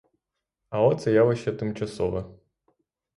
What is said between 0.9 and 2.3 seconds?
це явище тимчасове.